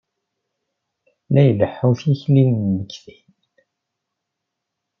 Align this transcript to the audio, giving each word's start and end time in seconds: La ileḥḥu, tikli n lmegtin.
La 1.33 1.41
ileḥḥu, 1.49 1.91
tikli 1.99 2.43
n 2.47 2.51
lmegtin. 2.61 3.25